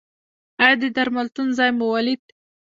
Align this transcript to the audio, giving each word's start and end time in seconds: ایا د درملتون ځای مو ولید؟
ایا 0.63 0.73
د 0.81 0.83
درملتون 0.95 1.47
ځای 1.57 1.71
مو 1.77 1.85
ولید؟ 1.93 2.23